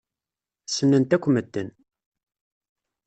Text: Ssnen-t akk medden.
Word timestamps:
Ssnen-t 0.67 1.11
akk 1.15 1.25
medden. 1.29 1.69